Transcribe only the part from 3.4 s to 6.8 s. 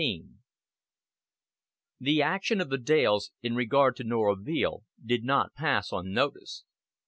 in regard to Norah Veale did not pass unnoticed.